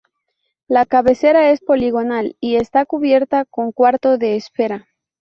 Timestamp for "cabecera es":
0.87-1.59